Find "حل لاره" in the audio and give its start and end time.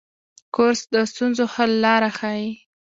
1.53-2.09